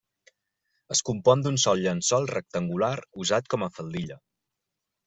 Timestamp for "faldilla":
3.79-4.21